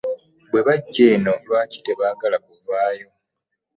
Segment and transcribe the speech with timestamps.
[0.49, 3.07] Bwe bajja eno lwaki tebaagala kuvaayo?